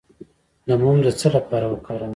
د 0.67 0.69
موم 0.81 0.97
د 1.05 1.07
څه 1.19 1.27
لپاره 1.35 1.65
وکاروم؟ 1.73 2.09